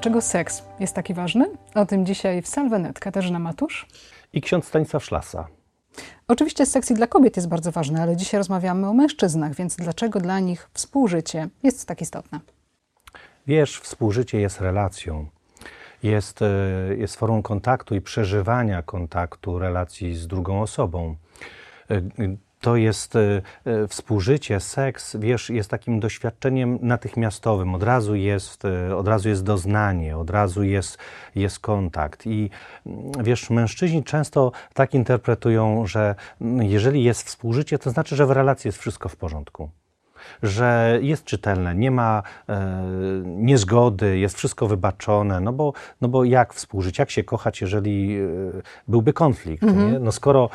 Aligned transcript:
Dlaczego 0.00 0.20
seks 0.20 0.62
jest 0.78 0.94
taki 0.94 1.14
ważny? 1.14 1.50
O 1.74 1.86
tym 1.86 2.06
dzisiaj 2.06 2.42
w 2.42 2.48
Salvenet 2.48 3.00
Katarzyna 3.00 3.38
Matusz 3.38 3.86
i 4.32 4.40
ksiądz 4.40 4.64
Stanisław 4.64 5.04
Szlasa. 5.04 5.48
Oczywiście 6.28 6.66
seks 6.66 6.90
i 6.90 6.94
dla 6.94 7.06
kobiet 7.06 7.36
jest 7.36 7.48
bardzo 7.48 7.72
ważny, 7.72 8.02
ale 8.02 8.16
dzisiaj 8.16 8.38
rozmawiamy 8.38 8.88
o 8.88 8.94
mężczyznach, 8.94 9.54
więc 9.54 9.76
dlaczego 9.76 10.20
dla 10.20 10.40
nich 10.40 10.68
współżycie 10.74 11.48
jest 11.62 11.88
tak 11.88 12.00
istotne? 12.00 12.40
Wiesz, 13.46 13.80
współżycie 13.80 14.40
jest 14.40 14.60
relacją. 14.60 15.26
Jest, 16.02 16.42
e, 16.42 16.46
jest 16.96 17.16
formą 17.16 17.42
kontaktu 17.42 17.94
i 17.94 18.00
przeżywania 18.00 18.82
kontaktu, 18.82 19.58
relacji 19.58 20.14
z 20.14 20.26
drugą 20.26 20.62
osobą. 20.62 21.16
To 22.60 22.76
jest 22.76 23.16
e, 23.16 23.42
e, 23.64 23.88
współżycie, 23.88 24.60
seks, 24.60 25.16
wiesz, 25.16 25.50
jest 25.50 25.70
takim 25.70 26.00
doświadczeniem 26.00 26.78
natychmiastowym. 26.82 27.74
Od 27.74 27.82
razu 27.82 28.14
jest, 28.14 28.64
e, 28.64 28.96
od 28.96 29.08
razu 29.08 29.28
jest 29.28 29.44
doznanie, 29.44 30.16
od 30.16 30.30
razu 30.30 30.62
jest, 30.62 30.98
jest 31.34 31.58
kontakt. 31.58 32.26
I 32.26 32.50
mm, 32.86 33.12
wiesz, 33.24 33.50
mężczyźni 33.50 34.04
często 34.04 34.52
tak 34.74 34.94
interpretują, 34.94 35.86
że 35.86 36.14
mm, 36.40 36.62
jeżeli 36.66 37.04
jest 37.04 37.22
współżycie, 37.22 37.78
to 37.78 37.90
znaczy, 37.90 38.16
że 38.16 38.26
w 38.26 38.30
relacji 38.30 38.68
jest 38.68 38.78
wszystko 38.78 39.08
w 39.08 39.16
porządku 39.16 39.70
że 40.42 40.98
jest 41.02 41.24
czytelne, 41.24 41.74
nie 41.74 41.90
ma 41.90 42.22
e, 42.48 42.82
niezgody, 43.24 44.18
jest 44.18 44.36
wszystko 44.36 44.66
wybaczone, 44.66 45.40
no 45.40 45.52
bo, 45.52 45.72
no 46.00 46.08
bo 46.08 46.24
jak 46.24 46.54
współżyć, 46.54 46.98
jak 46.98 47.10
się 47.10 47.24
kochać, 47.24 47.60
jeżeli 47.60 48.18
e, 48.20 48.26
byłby 48.88 49.12
konflikt, 49.12 49.62
mhm. 49.62 50.04
no 50.04 50.12
skoro, 50.12 50.50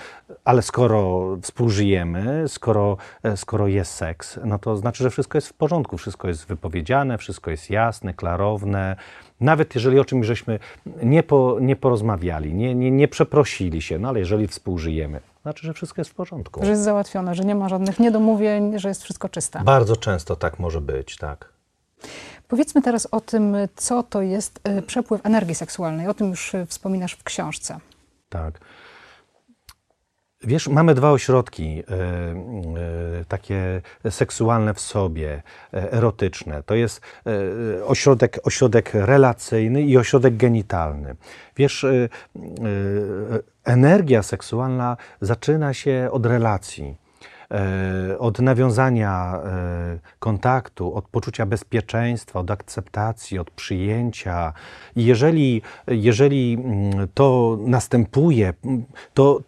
ale 0.45 0.61
skoro 0.61 1.27
współżyjemy, 1.41 2.43
skoro, 2.47 2.97
e, 3.23 3.37
skoro 3.37 3.67
jest 3.67 3.91
seks, 3.91 4.39
no 4.45 4.59
to 4.59 4.77
znaczy, 4.77 5.03
że 5.03 5.09
wszystko 5.09 5.37
jest 5.37 5.47
w 5.47 5.53
porządku, 5.53 5.97
wszystko 5.97 6.27
jest 6.27 6.45
wypowiedziane, 6.45 7.17
wszystko 7.17 7.51
jest 7.51 7.69
jasne, 7.69 8.13
klarowne, 8.13 8.95
nawet 9.39 9.75
jeżeli 9.75 9.99
o 9.99 10.05
czymś 10.05 10.27
żeśmy 10.27 10.59
nie, 11.03 11.23
po, 11.23 11.57
nie 11.61 11.75
porozmawiali, 11.75 12.53
nie, 12.53 12.75
nie, 12.75 12.91
nie 12.91 13.07
przeprosili 13.07 13.81
się, 13.81 13.99
no 13.99 14.09
ale 14.09 14.19
jeżeli 14.19 14.47
współżyjemy, 14.47 15.19
znaczy, 15.41 15.67
że 15.67 15.73
wszystko 15.73 16.01
jest 16.01 16.11
w 16.11 16.15
porządku. 16.15 16.65
Że 16.65 16.69
jest 16.69 16.83
załatwione, 16.83 17.35
że 17.35 17.43
nie 17.43 17.55
ma 17.55 17.69
żadnych 17.69 17.99
niedomówień, 17.99 18.79
że 18.79 18.87
jest 18.87 19.03
wszystko 19.03 19.29
czyste. 19.29 19.61
Bardzo 19.63 19.95
często 19.95 20.35
tak 20.35 20.59
może 20.59 20.81
być, 20.81 21.17
tak. 21.17 21.55
Powiedzmy 22.47 22.81
teraz 22.81 23.07
o 23.11 23.21
tym, 23.21 23.55
co 23.75 24.03
to 24.03 24.21
jest 24.21 24.59
e, 24.63 24.81
przepływ 24.81 25.25
energii 25.25 25.55
seksualnej. 25.55 26.07
O 26.07 26.13
tym 26.13 26.29
już 26.29 26.55
e, 26.55 26.65
wspominasz 26.65 27.13
w 27.13 27.23
książce. 27.23 27.79
Tak. 28.29 28.59
Wiesz, 30.43 30.67
mamy 30.67 30.95
dwa 30.95 31.11
ośrodki 31.11 31.79
e, 31.79 31.93
e, 31.93 33.25
takie 33.27 33.81
seksualne 34.09 34.73
w 34.73 34.79
sobie, 34.79 35.43
e, 35.73 35.91
erotyczne. 35.91 36.63
To 36.63 36.75
jest 36.75 37.01
ośrodek, 37.85 38.39
ośrodek 38.43 38.91
relacyjny 38.93 39.81
i 39.81 39.97
ośrodek 39.97 40.37
genitalny. 40.37 41.15
Wiesz, 41.57 41.85
energia 43.63 44.23
seksualna 44.23 44.97
zaczyna 45.21 45.73
się 45.73 46.09
od 46.11 46.25
relacji 46.25 46.97
od 48.19 48.39
nawiązania 48.39 49.41
kontaktu, 50.19 50.95
od 50.95 51.07
poczucia 51.07 51.45
bezpieczeństwa, 51.45 52.39
od 52.39 52.51
akceptacji, 52.51 53.39
od 53.39 53.51
przyjęcia. 53.51 54.53
I 54.95 55.05
jeżeli, 55.05 55.61
jeżeli 55.87 56.53
mm, 56.53 57.07
to 57.13 57.57
następuje, 57.59 58.53
to, 59.13 59.41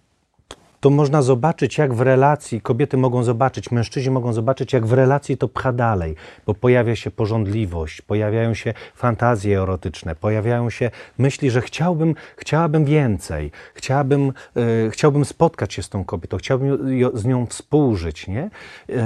to 0.80 0.90
można 0.90 1.22
zobaczyć, 1.22 1.78
jak 1.78 1.94
w 1.94 2.02
relacji, 2.02 2.62
kobiety 2.62 2.98
mogą 2.98 3.24
zobaczyć, 3.24 3.72
mężczyźni 3.72 4.12
mogą 4.12 4.34
zobaczyć, 4.34 4.74
jak 4.74 4.86
w 4.86 4.94
relacji 4.94 5.38
to 5.38 5.48
pcha 5.48 5.74
dalej, 5.74 6.16
bo 6.46 6.54
pojawia 6.54 6.96
się 6.96 7.12
porządliwość, 7.12 8.02
pojawiają 8.02 8.54
się 8.54 8.74
fantazje 8.96 9.62
erotyczne, 9.62 10.16
pojawiają 10.16 10.70
się 10.70 10.92
myśli, 11.18 11.52
że 11.52 11.62
chciałbym, 11.62 12.16
chciałabym 12.38 12.86
więcej, 12.86 13.52
chciałabym, 13.74 14.34
e, 14.56 14.90
chciałbym 14.90 15.26
spotkać 15.26 15.74
się 15.74 15.84
z 15.84 15.90
tą 15.90 16.06
kobietą, 16.06 16.38
chciałbym 16.38 17.00
z 17.14 17.26
nią 17.26 17.46
współżyć, 17.46 18.28
nie? 18.28 18.50
E, 18.90 18.98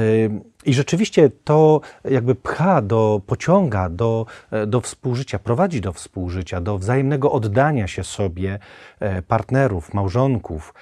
i 0.66 0.74
rzeczywiście 0.74 1.31
to 1.44 1.81
jakby 2.06 2.36
pcha 2.36 2.81
do, 2.81 3.22
pociąga 3.28 3.90
do, 3.90 4.26
e, 4.52 4.68
do 4.68 4.81
współżycia, 4.81 5.40
prowadzi 5.40 5.81
do 5.81 5.94
współżycia, 5.94 6.62
do 6.62 6.78
wzajemnego 6.78 7.31
oddania 7.31 7.88
się 7.88 8.04
sobie 8.04 8.60
e, 9.00 9.22
partnerów, 9.22 9.94
małżonków. 9.94 10.74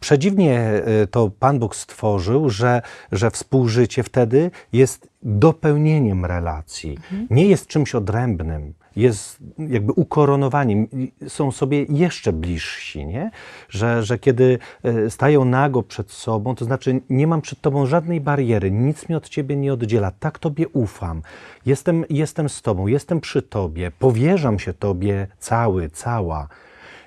Przedziwnie 0.00 0.60
e, 0.60 1.06
to 1.06 1.30
Pan 1.38 1.58
Bóg 1.58 1.76
stworzył, 1.76 2.50
że, 2.50 2.82
że 3.12 3.30
współżycie 3.30 4.02
wtedy 4.02 4.50
jest 4.72 5.08
dopełnieniem 5.22 6.24
relacji, 6.24 6.90
mhm. 6.90 7.26
nie 7.30 7.46
jest 7.46 7.66
czymś 7.66 7.94
odrębnym, 7.94 8.74
jest 8.96 9.38
jakby 9.58 9.92
ukoronowaniem, 9.92 10.88
są 11.28 11.52
sobie 11.52 11.82
jeszcze 11.82 12.32
bliżsi, 12.32 13.06
nie? 13.06 13.30
Że, 13.68 14.02
że 14.02 14.18
kiedy 14.18 14.58
e, 14.82 15.10
stają 15.10 15.44
nago 15.44 15.82
przed 15.82 16.10
sobą, 16.10 16.54
to 16.54 16.64
znaczy 16.64 17.00
nie 17.10 17.26
mam 17.26 17.40
przed 17.40 17.60
Tobą 17.60 17.86
żadnej 17.86 18.20
bariery, 18.20 18.70
nic 18.70 19.08
mnie 19.08 19.16
od 19.16 19.28
Ciebie 19.28 19.56
nie 19.56 19.72
oddziela, 19.72 20.10
tak 20.10 20.38
Tobie 20.38 20.68
ufam, 20.68 21.22
jestem, 21.66 22.04
jestem 22.10 22.48
z 22.48 22.62
Tobą, 22.62 22.86
jestem 22.86 23.20
przy 23.20 23.42
Tobie, 23.42 23.90
powierzam 23.98 24.58
się 24.58 24.74
Tobie 24.74 25.26
cały, 25.38 25.90
cała. 25.90 26.48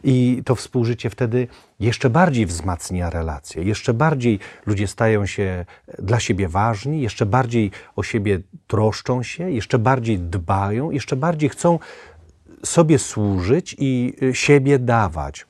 I 0.03 0.41
to 0.45 0.55
współżycie 0.55 1.09
wtedy 1.09 1.47
jeszcze 1.79 2.09
bardziej 2.09 2.45
wzmacnia 2.45 3.09
relacje, 3.09 3.63
jeszcze 3.63 3.93
bardziej 3.93 4.39
ludzie 4.65 4.87
stają 4.87 5.25
się 5.25 5.65
dla 5.99 6.19
siebie 6.19 6.47
ważni, 6.47 7.01
jeszcze 7.01 7.25
bardziej 7.25 7.71
o 7.95 8.03
siebie 8.03 8.39
troszczą 8.67 9.23
się, 9.23 9.51
jeszcze 9.51 9.79
bardziej 9.79 10.19
dbają, 10.19 10.91
jeszcze 10.91 11.15
bardziej 11.15 11.49
chcą 11.49 11.79
sobie 12.65 12.99
służyć 12.99 13.75
i 13.79 14.13
siebie 14.33 14.79
dawać. 14.79 15.45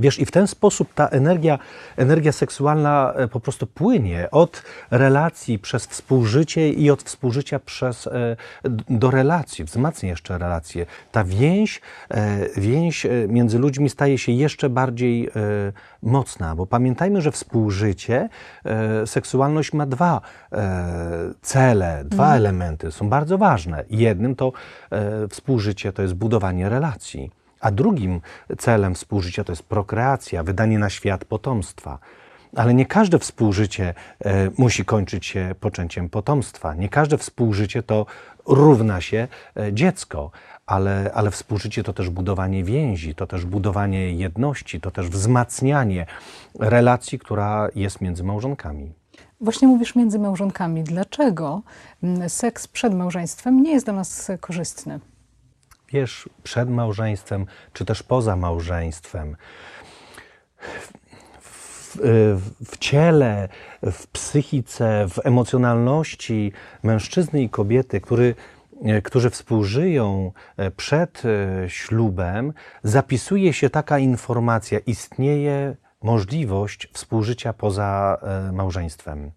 Wiesz, 0.00 0.18
i 0.18 0.26
w 0.26 0.30
ten 0.30 0.46
sposób 0.46 0.94
ta 0.94 1.08
energia, 1.08 1.58
energia 1.96 2.32
seksualna 2.32 3.12
e, 3.16 3.28
po 3.28 3.40
prostu 3.40 3.66
płynie 3.66 4.28
od 4.30 4.62
relacji 4.90 5.58
przez 5.58 5.86
współżycie 5.86 6.70
i 6.72 6.90
od 6.90 7.02
współżycia 7.02 7.58
przez, 7.58 8.06
e, 8.06 8.36
do 8.90 9.10
relacji, 9.10 9.64
wzmacnia 9.64 10.08
jeszcze 10.08 10.38
relacje. 10.38 10.86
Ta 11.12 11.24
więź, 11.24 11.80
e, 12.10 12.60
więź 12.60 13.06
między 13.28 13.58
ludźmi 13.58 13.90
staje 13.90 14.18
się 14.18 14.32
jeszcze 14.32 14.68
bardziej 14.68 15.30
mocna, 16.02 16.56
bo 16.56 16.66
pamiętajmy, 16.66 17.20
że 17.20 17.32
współżycie, 17.32 18.28
seksualność 19.06 19.72
ma 19.72 19.86
dwa 19.86 20.20
cele, 21.42 22.04
dwa 22.04 22.24
mm. 22.24 22.36
elementy, 22.36 22.92
są 22.92 23.08
bardzo 23.08 23.38
ważne. 23.38 23.84
Jednym 23.90 24.36
to 24.36 24.52
współżycie 25.30 25.92
to 25.92 26.02
jest 26.02 26.14
budowanie 26.14 26.68
relacji 26.68 27.30
a 27.60 27.70
drugim 27.70 28.20
celem 28.58 28.94
współżycia 28.94 29.44
to 29.44 29.52
jest 29.52 29.62
prokreacja, 29.62 30.42
wydanie 30.42 30.78
na 30.78 30.90
świat 30.90 31.24
potomstwa. 31.24 31.98
Ale 32.56 32.74
nie 32.74 32.86
każde 32.86 33.18
współżycie 33.18 33.94
e, 34.24 34.50
musi 34.58 34.84
kończyć 34.84 35.26
się 35.26 35.54
poczęciem 35.60 36.08
potomstwa. 36.08 36.74
Nie 36.74 36.88
każde 36.88 37.18
współżycie 37.18 37.82
to 37.82 38.06
równa 38.46 39.00
się 39.00 39.28
e, 39.56 39.72
dziecko, 39.72 40.30
ale, 40.66 41.10
ale 41.14 41.30
współżycie 41.30 41.82
to 41.82 41.92
też 41.92 42.10
budowanie 42.10 42.64
więzi, 42.64 43.14
to 43.14 43.26
też 43.26 43.44
budowanie 43.44 44.12
jedności, 44.12 44.80
to 44.80 44.90
też 44.90 45.08
wzmacnianie 45.08 46.06
relacji, 46.58 47.18
która 47.18 47.68
jest 47.74 48.00
między 48.00 48.24
małżonkami. 48.24 48.92
Właśnie 49.40 49.68
mówisz 49.68 49.94
między 49.94 50.18
małżonkami. 50.18 50.84
Dlaczego 50.84 51.62
seks 52.28 52.68
przed 52.68 52.94
małżeństwem 52.94 53.62
nie 53.62 53.72
jest 53.72 53.86
dla 53.86 53.94
nas 53.94 54.30
korzystny? 54.40 55.00
Wiesz, 55.92 56.28
przed 56.42 56.70
małżeństwem, 56.70 57.46
czy 57.72 57.84
też 57.84 58.02
poza 58.02 58.36
małżeństwem. 58.36 59.36
W, 61.40 61.96
w, 62.64 62.78
ciele, 62.78 63.48
w 63.82 64.06
psychice, 64.06 65.06
w 65.08 65.26
emocjonalności 65.26 66.52
mężczyzny 66.82 67.42
i 67.42 67.48
kobiety, 67.48 68.00
który, 68.00 68.34
którzy 69.04 69.30
współżyją 69.30 70.32
e, 70.56 70.70
przed 70.70 71.22
e, 71.24 71.70
ślubem, 71.70 72.52
zapisuje 72.82 73.52
się 73.52 73.70
taka 73.70 73.98
informacja: 73.98 74.78
istnieje 74.78 75.76
możliwość 76.02 76.88
współżycia 76.92 77.52
poza 77.52 78.18
e, 78.22 78.52
małżeństwem. 78.52 79.30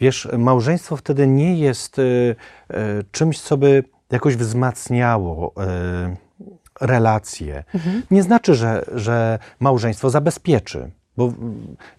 Wiesz, 0.00 0.28
małżeństwo 0.38 0.96
wtedy 0.96 1.26
nie 1.26 1.58
jest 1.58 1.96
czymś, 3.12 3.40
co 3.40 3.56
by 3.56 3.84
jakoś 4.10 4.36
wzmacniało 4.36 5.52
y, 6.10 6.16
relacje. 6.80 7.64
Mhm. 7.74 8.02
Nie 8.10 8.22
znaczy, 8.22 8.54
że, 8.54 8.84
że 8.94 9.38
małżeństwo 9.60 10.10
zabezpieczy. 10.10 10.90
Bo 11.16 11.32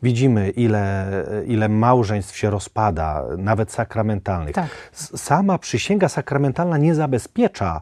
widzimy, 0.04 0.50
ile, 0.50 1.08
ile 1.48 1.70
małżeństw 1.70 2.38
się 2.38 2.50
rozpada, 2.50 3.24
nawet 3.38 3.72
sakramentalnych. 3.72 4.56
Tak. 4.56 4.70
Sama 5.16 5.58
przysięga 5.58 6.10
sakramentalna 6.10 6.78
nie 6.78 6.96
zabezpiecza, 6.96 7.82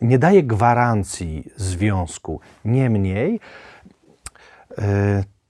nie 0.00 0.18
daje 0.18 0.42
gwarancji 0.42 1.50
związku. 1.56 2.40
Niemniej, 2.64 3.40
y, 4.78 4.82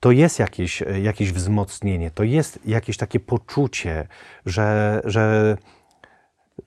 to 0.01 0.11
jest 0.11 0.39
jakieś, 0.39 0.83
jakieś 1.03 1.33
wzmocnienie, 1.33 2.11
to 2.11 2.23
jest 2.25 2.59
jakieś 2.65 2.97
takie 2.97 3.21
poczucie, 3.21 4.07
że, 4.47 5.01
że 5.05 5.57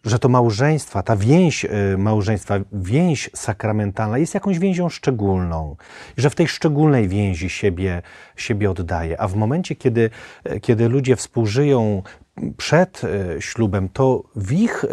że 0.06 0.20
to 0.20 0.30
małżeństwa, 0.30 1.04
ta 1.04 1.16
więź 1.16 1.66
y, 1.66 1.98
małżeństwa, 1.98 2.56
więź 2.74 3.30
sakramentalna 3.34 4.18
jest 4.18 4.34
jakąś 4.34 4.60
więzią 4.60 4.90
szczególną, 4.90 5.76
że 6.18 6.30
w 6.30 6.36
tej 6.36 6.48
szczególnej 6.48 7.08
więzi 7.08 7.50
siebie, 7.50 8.02
siebie 8.36 8.72
oddaje. 8.72 9.22
A 9.22 9.28
w 9.28 9.36
momencie, 9.36 9.76
kiedy, 9.76 10.10
y, 10.52 10.60
kiedy 10.60 10.90
ludzie 10.90 11.16
współżyją 11.16 12.04
przed 12.58 13.02
y, 13.04 13.42
ślubem, 13.42 13.90
to 13.90 14.24
w 14.36 14.52
ich 14.52 14.86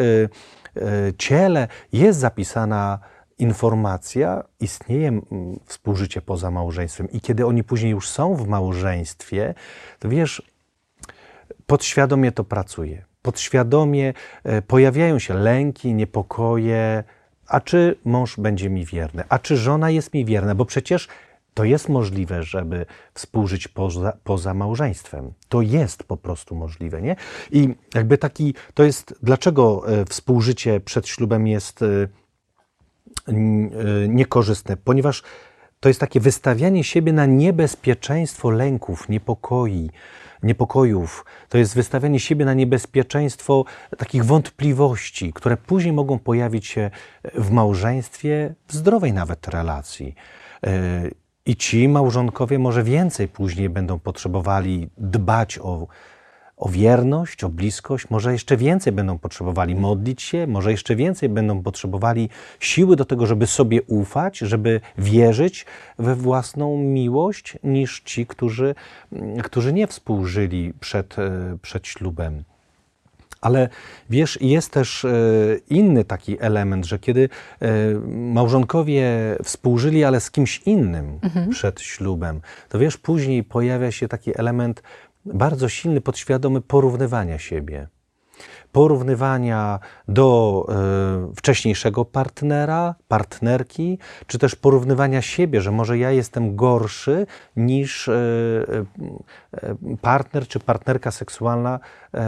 ciele 1.18 1.68
jest 1.92 2.18
zapisana 2.18 2.98
informacja, 3.38 4.44
istnieje 4.60 5.20
współżycie 5.66 6.22
poza 6.22 6.50
małżeństwem. 6.50 7.10
I 7.10 7.20
kiedy 7.20 7.46
oni 7.46 7.64
później 7.64 7.90
już 7.90 8.08
są 8.08 8.34
w 8.34 8.48
małżeństwie, 8.48 9.54
to 9.98 10.08
wiesz, 10.08 10.42
podświadomie 11.66 12.32
to 12.32 12.44
pracuje 12.44 13.11
podświadomie 13.22 14.14
e, 14.44 14.62
pojawiają 14.62 15.18
się 15.18 15.34
lęki, 15.34 15.94
niepokoje, 15.94 17.04
a 17.46 17.60
czy 17.60 17.98
mąż 18.04 18.36
będzie 18.36 18.70
mi 18.70 18.84
wierny, 18.84 19.24
a 19.28 19.38
czy 19.38 19.56
żona 19.56 19.90
jest 19.90 20.14
mi 20.14 20.24
wierna, 20.24 20.54
bo 20.54 20.64
przecież 20.64 21.08
to 21.54 21.64
jest 21.64 21.88
możliwe, 21.88 22.42
żeby 22.42 22.86
współżyć 23.14 23.68
poza, 23.68 24.12
poza 24.24 24.54
małżeństwem. 24.54 25.32
To 25.48 25.62
jest 25.62 26.04
po 26.04 26.16
prostu 26.16 26.54
możliwe, 26.54 27.02
nie? 27.02 27.16
I 27.50 27.68
jakby 27.94 28.18
taki, 28.18 28.54
to 28.74 28.84
jest, 28.84 29.14
dlaczego 29.22 29.82
e, 29.88 30.04
współżycie 30.04 30.80
przed 30.80 31.08
ślubem 31.08 31.46
jest 31.46 31.82
e, 31.82 32.08
niekorzystne? 34.08 34.76
Ponieważ 34.76 35.22
to 35.80 35.88
jest 35.88 36.00
takie 36.00 36.20
wystawianie 36.20 36.84
siebie 36.84 37.12
na 37.12 37.26
niebezpieczeństwo 37.26 38.50
lęków, 38.50 39.08
niepokoi, 39.08 39.90
niepokojów, 40.42 41.24
to 41.48 41.58
jest 41.58 41.74
wystawianie 41.74 42.20
siebie 42.20 42.44
na 42.44 42.54
niebezpieczeństwo 42.54 43.64
takich 43.98 44.24
wątpliwości, 44.24 45.32
które 45.32 45.56
później 45.56 45.92
mogą 45.92 46.18
pojawić 46.18 46.66
się 46.66 46.90
w 47.34 47.50
małżeństwie, 47.50 48.54
w 48.68 48.74
zdrowej 48.74 49.12
nawet 49.12 49.48
relacji. 49.48 50.14
E, 50.66 51.10
I 51.46 51.56
ci 51.56 51.88
małżonkowie 51.88 52.58
może 52.58 52.82
więcej 52.82 53.28
później 53.28 53.68
będą 53.68 53.98
potrzebowali 53.98 54.88
dbać 54.98 55.58
o 55.58 55.86
o 56.62 56.68
wierność, 56.68 57.44
o 57.44 57.48
bliskość, 57.48 58.10
może 58.10 58.32
jeszcze 58.32 58.56
więcej 58.56 58.92
będą 58.92 59.18
potrzebowali 59.18 59.74
modlić 59.74 60.22
się, 60.22 60.46
może 60.46 60.70
jeszcze 60.70 60.96
więcej 60.96 61.28
będą 61.28 61.62
potrzebowali 61.62 62.28
siły 62.60 62.96
do 62.96 63.04
tego, 63.04 63.26
żeby 63.26 63.46
sobie 63.46 63.82
ufać, 63.82 64.38
żeby 64.38 64.80
wierzyć 64.98 65.66
we 65.98 66.14
własną 66.14 66.78
miłość, 66.78 67.58
niż 67.64 68.00
ci, 68.00 68.26
którzy, 68.26 68.74
którzy 69.42 69.72
nie 69.72 69.86
współżyli 69.86 70.72
przed, 70.80 71.18
e, 71.18 71.58
przed 71.62 71.86
ślubem. 71.86 72.44
Ale 73.40 73.68
wiesz, 74.10 74.38
jest 74.40 74.70
też 74.70 75.04
e, 75.04 75.10
inny 75.70 76.04
taki 76.04 76.36
element, 76.40 76.86
że 76.86 76.98
kiedy 76.98 77.28
e, 77.60 77.68
małżonkowie 78.08 79.06
współżyli, 79.44 80.04
ale 80.04 80.20
z 80.20 80.30
kimś 80.30 80.58
innym 80.58 81.18
mhm. 81.22 81.50
przed 81.50 81.80
ślubem, 81.80 82.40
to 82.68 82.78
wiesz, 82.78 82.96
później 82.96 83.44
pojawia 83.44 83.90
się 83.90 84.08
taki 84.08 84.38
element 84.38 84.82
bardzo 85.26 85.68
silny, 85.68 86.00
podświadomy 86.00 86.60
porównywania 86.60 87.38
siebie. 87.38 87.88
Porównywania 88.72 89.78
do 90.08 90.66
y, 91.32 91.34
wcześniejszego 91.36 92.04
partnera, 92.04 92.94
partnerki, 93.08 93.98
czy 94.26 94.38
też 94.38 94.56
porównywania 94.56 95.22
siebie, 95.22 95.60
że 95.60 95.70
może 95.70 95.98
ja 95.98 96.10
jestem 96.10 96.56
gorszy 96.56 97.26
niż 97.56 98.08
y, 98.08 98.12
y, 98.12 99.96
partner 100.00 100.48
czy 100.48 100.60
partnerka 100.60 101.10
seksualna 101.10 101.80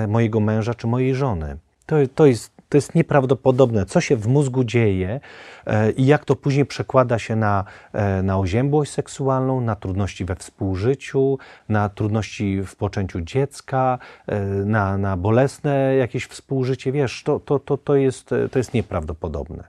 mojego 0.08 0.40
męża 0.40 0.75
czy 0.75 0.87
mojej 0.87 1.14
żony. 1.14 1.56
To, 1.87 1.97
to 2.14 2.26
jest 2.26 2.54
to 2.69 2.76
jest 2.76 2.94
nieprawdopodobne, 2.94 3.87
co 3.87 4.00
się 4.00 4.16
w 4.16 4.26
mózgu 4.26 4.64
dzieje 4.64 5.20
e, 5.66 5.90
i 5.90 6.06
jak 6.06 6.25
to 6.25 6.37
później 6.37 6.66
przekłada 6.66 7.19
się 7.19 7.37
na, 7.37 7.64
e, 7.93 8.22
na 8.22 8.38
oziębłość 8.38 8.93
seksualną, 8.93 9.61
na 9.61 9.76
trudności 9.76 10.25
we 10.25 10.37
współżyciu, 10.37 11.38
na 11.69 11.88
trudności 11.88 12.62
w 12.62 12.76
poczęciu 12.76 13.20
dziecka, 13.20 13.99
e, 14.26 14.40
na, 14.44 14.99
na 14.99 15.16
bolesne 15.16 15.94
jakieś 15.94 16.26
współżycie. 16.26 16.93
Wiesz, 16.93 17.22
to, 17.22 17.40
to, 17.40 17.58
to, 17.58 17.76
to, 17.76 17.96
jest, 17.96 18.31
to 18.50 18.58
jest 18.58 18.75
nieprawdopodobne. 18.75 19.64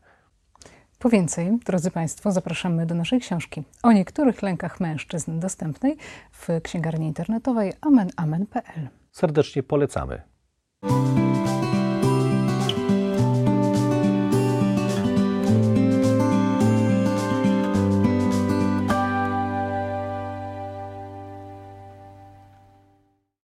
Po 0.99 1.09
więcej, 1.09 1.59
drodzy 1.65 1.91
Państwo, 1.91 2.31
zapraszamy 2.31 2.85
do 2.85 2.95
naszej 2.95 3.19
książki 3.19 3.63
o 3.83 3.91
niektórych 3.91 4.41
lękach 4.41 4.79
mężczyzn 4.79 5.39
dostępnej 5.39 5.97
w 6.31 6.47
księgarni 6.63 7.07
internetowej 7.07 7.73
amenamen.pl. 7.81 8.87
Serdecznie 9.11 9.63
polecamy. 9.63 10.21